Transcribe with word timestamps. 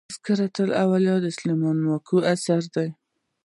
"تذکرةالاولیا" 0.09 1.15
د 1.21 1.27
سلیمان 1.37 1.77
ماکو 1.85 2.17
اثر 2.33 2.61
دﺉ. 2.73 2.89